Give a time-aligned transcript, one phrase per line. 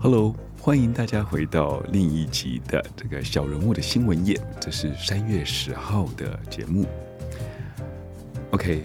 [0.00, 4.40] Hello，欢迎大家回到另一集的这个小人物的新闻夜。
[4.60, 6.86] 这是三月十号的节目。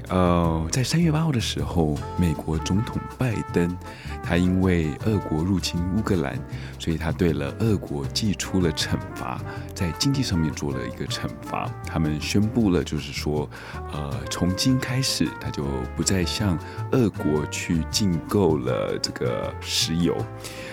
[0.10, 3.78] 呃，在三月八号的时候，美国总统拜登，
[4.24, 6.38] 他因为俄国入侵乌克兰，
[6.78, 9.42] 所以他对了俄国寄出了惩罚，
[9.74, 11.70] 在经济上面做了一个惩罚。
[11.86, 13.50] 他们宣布了，就是说，
[13.92, 15.64] 呃，从今开始，他就
[15.96, 16.58] 不再向
[16.92, 20.16] 俄国去进购了这个石油。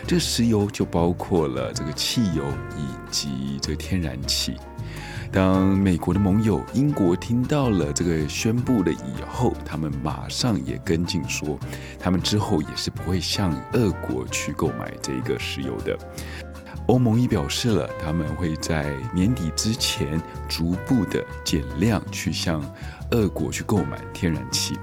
[0.07, 2.45] 这个石油就包括了这个汽油
[2.77, 4.57] 以及这个天然气。
[5.33, 11.57] 当美国的盟友英国听到了这个宣布了以后，他们马上也跟进说，
[12.01, 15.97] 他们之后也是不会向俄国去购买这个石油的。
[16.87, 22.61] 欧盟也表示了，他们会在年底之前逐步的减量去向
[23.13, 24.77] 俄国去购买天然气。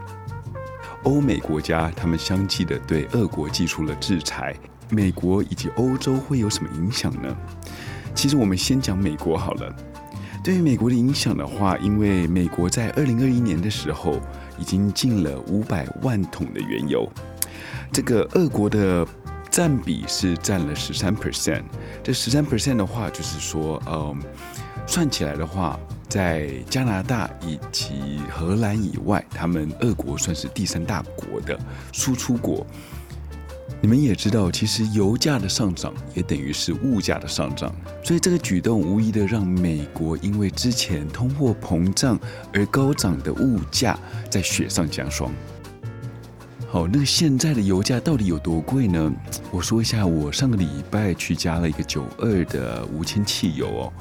[1.04, 4.56] 欧美国家他们相继的对俄国祭出了制裁，
[4.90, 7.36] 美国以及欧洲会有什么影响呢？
[8.16, 9.76] 其实我们先讲美国好了。
[10.48, 14.18] 对于美国的影响的话，因为美国在二零二一年的时候
[14.58, 17.06] 已经进了五百万桶的原油，
[17.92, 19.06] 这个俄国的
[19.52, 21.64] 占比是占了十三 percent。
[22.02, 24.18] 这十三 percent 的话，就是说，嗯，
[24.88, 31.60] 算起来的话，在加拿大以及荷兰以外，他们俄国算是第三大国的
[31.92, 32.66] 输出国。
[33.80, 42.20] 你们也知道，其实油价的上涨也等于是物价的上涨，所以这个举动无疑的让美国因为之前通货膨胀
[42.52, 43.98] 而高涨的物价
[44.30, 45.32] 在雪上加霜。
[46.70, 49.10] 好，那现在的油价到底有多贵呢？
[49.52, 53.94] 我说一下，我上个礼拜去加了一个九二的无铅汽油哦，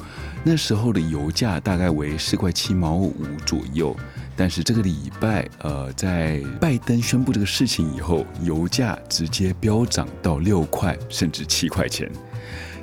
[0.42, 3.94] 那时候的油价大概为四块七毛五左右。
[4.36, 12.10] 但是这个礼拜，呃，在拜登宣布这个事情以后，油价直接飙涨到六块甚至七块钱。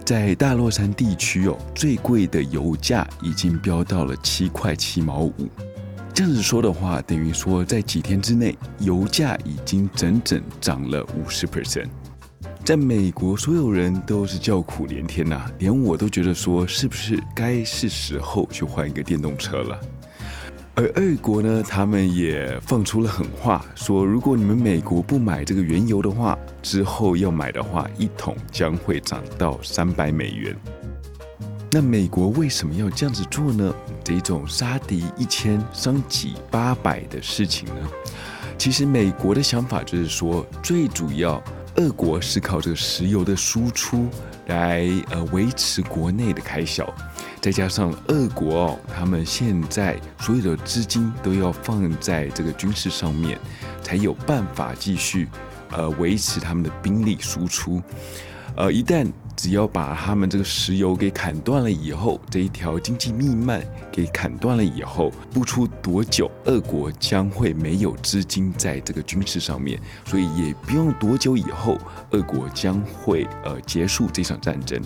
[0.03, 5.34] 在大洛杉地区哦，最贵的油价已经飙到了七块七毛五。
[6.14, 11.88] 这样子说的话，等于说在几天之内，油价已经整整涨了五十 percent。
[12.66, 19.80] 在美国，所有人都是叫苦连天呐，连我都觉得说，是不是该是时候去换一个电动车了？
[20.75, 30.56] 而俄国呢，他们也放出了狠话，说如果你们美国不买这个原油的话，之后要买的话，一桶将会涨到三百美元。
[31.69, 33.72] 那美国为什么要这样子做呢？
[34.03, 37.75] 这种杀敌一千伤己八百的事情呢？
[38.57, 41.40] 其实美国的想法就是说，最主要，
[41.75, 44.07] 俄国是靠这个石油的输出
[44.47, 46.84] 来呃维持国内的开销。
[47.43, 53.37] 再加上俄国哦，他们现在所有的资金都要放在这个军事上面，
[53.81, 55.27] 才有办法继续
[55.69, 57.81] 呃维持他们的兵力输出。
[58.56, 59.06] 呃，一旦
[59.36, 71.80] 只要把他们这个石油给砍断了以后，这一条经济命脉给砍断了以后，不出多久，俄国将会没有资金在这个军事上面，所以也不用多久以后，
[72.12, 74.80] 俄国将会呃结束这场战争。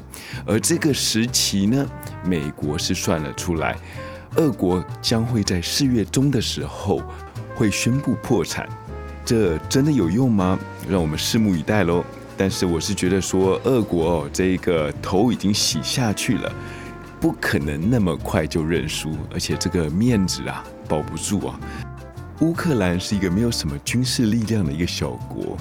[0.46, 1.86] 而这个时期呢，
[2.24, 3.78] 美国是算了出来，
[4.38, 7.02] 俄国将会在四月中的时候
[7.54, 8.68] 会宣布破产。
[9.26, 10.58] 这真的有用吗？
[10.90, 12.02] 让我们拭目以待喽。
[12.38, 16.54] 但是我是觉得说，俄国哦，这个头已经洗下去了，
[17.20, 21.60] 不可能那么快就认输，而且这个面子啊保不住啊。
[22.42, 25.58] 乌克兰是一个没有什么军事力量的一个小国，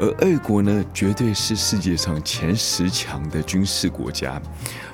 [0.00, 4.40] 而俄国呢，绝对是世界上前十强的军事国家。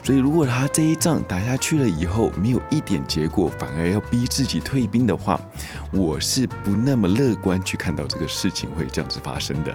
[0.03, 5.41] 所以，如果他这一仗打下去了以后，没有一点结果，反而要逼自己退兵的话，
[5.93, 9.75] 我是不那么乐观去看到这个事情会这样子发生的。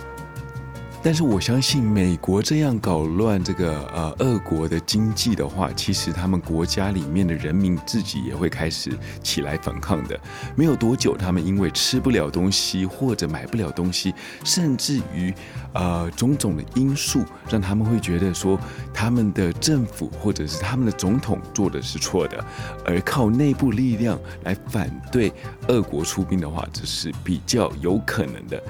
[1.01, 8.91] 但是我相信，美国这样搞乱这个呃俄国的经济的话，其实他们国家里面的人民自己也会开始
[9.23, 10.19] 起来反抗的。
[10.55, 14.13] 没有多久，他们因为吃不了东西或者买不了东西，
[14.43, 15.33] 甚至于
[15.73, 18.59] 呃种种的因素，让他们会觉得说
[18.93, 22.45] 他们的政府或者是他们的总统做的是错的，
[22.85, 25.31] 而靠内部力量来反对
[25.69, 28.61] 俄国出兵的话，这是比较有可能的。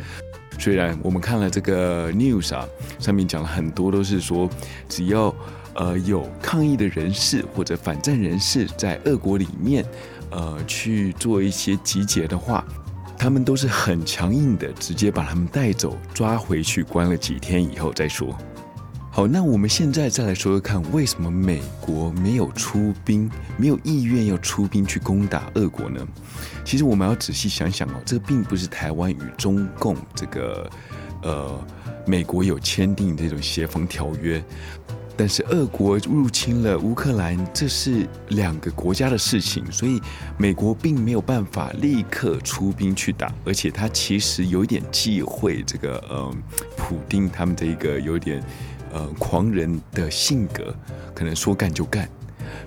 [0.59, 2.67] 虽然我们看了这个 news 啊，
[2.99, 4.47] 上面讲了很多都是说，
[4.89, 5.33] 只要
[5.73, 9.85] 呃有抗议的人士或者反战人士在俄国里面，
[10.29, 12.63] 呃去做一些集结的话，
[13.17, 18.37] 他们都是很强硬的，直接把他们带走，抓回去关了几天以后再说。
[19.19, 26.07] 好，那我们现在再来说说看，为什么美国没有出兵，没有意愿要出兵去攻打俄国呢？
[26.63, 30.69] 其实我们要仔细想想哦，这并不是台湾与中共这个
[31.21, 31.61] 呃
[32.07, 34.41] 美国有签订这种协防条约。
[35.17, 39.99] 但是俄国入侵了乌克兰，这是两个国家的事情，所以
[40.37, 46.33] 美国并没有办法立刻出兵去打，而且他其实有一点忌讳这个呃，
[46.77, 48.41] 普丁他们的一个有点
[48.91, 50.73] 呃狂人的性格，
[51.13, 52.09] 可能说干就干，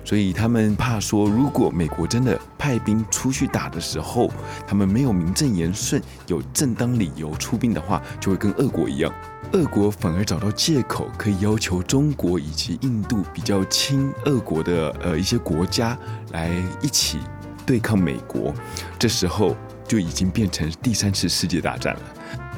[0.03, 4.31] 所以他们怕说，如果美国真的派兵出去打的时候，
[4.67, 9.13] 他们没有名正言顺、有正当理由出兵的话，就会跟俄国一样。
[9.51, 15.95] 俄国反而找到借口，可以要求中国以及印度比较亲俄国的呃一些国家
[16.31, 16.49] 来
[16.81, 17.19] 一起
[17.63, 18.51] 对抗美国。
[18.97, 19.55] 这时候
[19.87, 22.01] 就已经变成第三次世界大战了。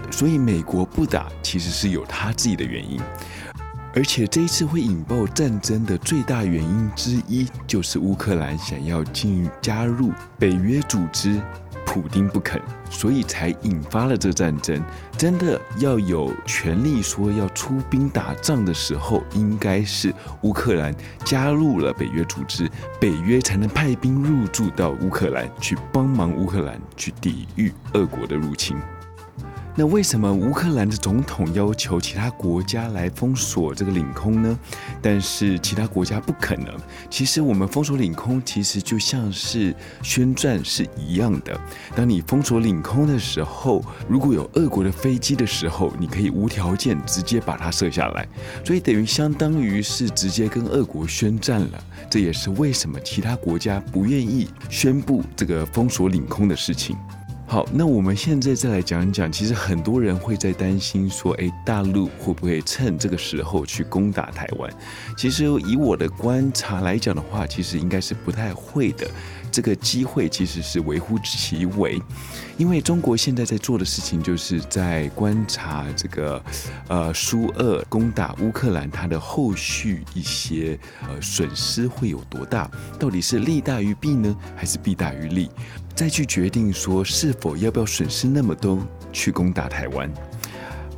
[0.09, 2.97] 所以美国不打其实是有他自己的原因，
[3.95, 11.41] 而且这一次会引爆战争的最大原因之一，就是乌克兰想要进加入北约组织。
[11.85, 12.59] 普丁不肯，
[12.89, 14.83] 所以才引发了这战争。
[15.15, 20.93] 真的要有权利说要出兵打仗的时候，应该是乌克兰
[21.23, 22.69] 加入了北约组织，
[22.99, 28.75] 北约才能派兵入驻到乌克兰去帮忙乌克兰去抵御俄国的入侵。
[29.77, 34.57] 那为什么乌克兰的总统要求其他国家来封锁这个领空呢？
[35.01, 36.73] 但是其他国家不可能。
[37.09, 41.59] 其实我们封锁领空，其实就像是宣战是一样的。
[41.93, 48.25] 当你封锁领空的时候，如果有俄国的飞机的时候，你可以无条件直接把它射下来，
[48.63, 51.83] 所以等于相当于是直接跟俄国宣战了。
[52.09, 56.95] 这也是为什么其他国家不愿意宣布这个封锁领空的事情。
[57.47, 64.69] 好，那我们现在再来讲一讲，其实很多人会在担心说，诶，大陆会不会趁这个时候去攻打台湾？
[65.15, 69.07] 其实以我的观察来讲的话，其实应该是不太会的。
[69.55, 71.97] 这个机会其实是微乎其微，
[72.57, 76.43] 因为中国现在在做的事情，就是在观察这个，
[76.89, 82.69] 呃，苏俄攻打乌克兰，它的后续一些呃损失会有多大？
[82.99, 85.49] 到底是利大于弊呢，还是弊大于利？
[85.95, 90.11] 再去决定说是否要不要损失那么多去攻打台湾。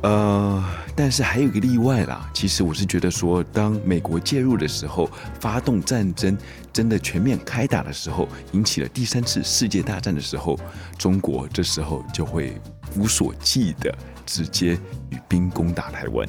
[0.02, 0.64] 呃，
[0.94, 2.30] 但是还有一个例外啦。
[2.32, 5.10] 其实我是觉得说，当美国介入的时候，
[5.40, 6.38] 发动战争，
[6.72, 10.58] 真的全面开打的时候，引起了第三次世界大战的时候，
[10.96, 12.60] 中国这时候就会
[12.96, 13.92] 无所忌的
[14.24, 14.78] 直接
[15.10, 16.26] 与兵攻打台湾。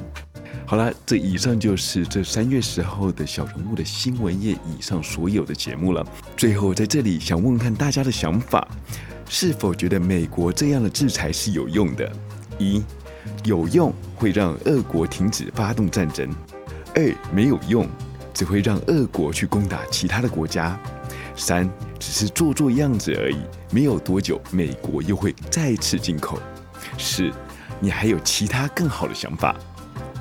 [0.65, 6.03] 好了，这以上就是这三月十号的小人物的新闻页以上所有的节目了。
[6.35, 8.67] 最后在这里想问看大家的想法，
[9.27, 12.11] 是否觉得美国这样的制裁是有用的？
[12.57, 12.83] 一
[13.43, 16.27] 有用，会让俄国停止发动战争；
[16.95, 17.87] 二，没有用，
[18.33, 20.77] 只会让俄国去攻打其他的国家；
[21.35, 21.69] 三，
[21.99, 23.37] 只是做做样子而已，
[23.71, 26.37] 没有多久，美国又会再次进口；
[26.97, 27.31] 四，
[27.79, 29.55] 你还有其他更好的想法？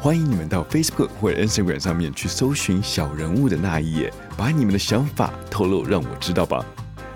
[0.00, 6.64] 欢迎你们到 Facebook 或者 Instagram 上面去搜寻小人物的那一页，把你们的想法透露，让我知道吧。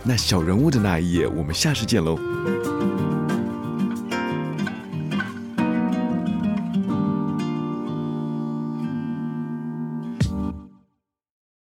[0.02, 2.19] 那小人物的那一页，我们下次见喽。